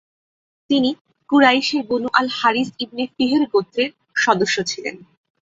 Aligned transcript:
তিনি 0.69 0.89
কুরাইশের 1.29 1.83
Banu 1.89 2.07
al 2.19 2.27
Harith 2.39 2.69
ibn 2.83 3.03
Fihr 3.15 3.43
গোত্রের 3.53 3.89
সদস্য 4.15 4.55
ছিলেন। 4.71 4.95